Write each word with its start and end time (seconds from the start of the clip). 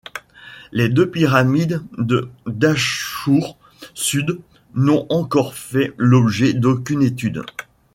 Les 0.71 0.89
deux 0.89 1.11
pyramides 1.11 1.83
de 1.99 2.27
Dahchour 2.47 3.59
sud 3.93 4.39
n'ont 4.73 5.05
encore 5.11 5.53
fait 5.53 5.93
l'objet 5.99 6.53
d'aucune 6.53 7.03
étude. 7.03 7.43